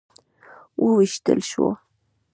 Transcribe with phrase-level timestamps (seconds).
[0.83, 1.65] وویشتل شو.